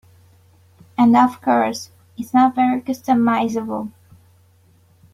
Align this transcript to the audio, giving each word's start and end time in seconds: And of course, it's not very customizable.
And 0.97 1.15
of 1.15 1.39
course, 1.43 1.91
it's 2.17 2.33
not 2.33 2.55
very 2.55 2.81
customizable. 2.81 3.91